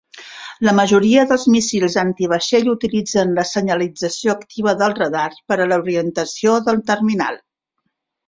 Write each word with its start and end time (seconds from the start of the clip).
La 0.67 0.71
majoria 0.77 1.25
dels 1.31 1.43
míssils 1.55 1.97
anti-vaixell 2.03 2.71
utilitzen 2.71 3.35
la 3.39 3.45
senyalització 3.49 4.33
activa 4.35 4.75
del 4.81 4.97
radar 5.03 5.29
per 5.53 5.59
a 5.61 5.67
l'orientació 5.73 6.57
del 6.71 6.81
terminal. 6.91 7.39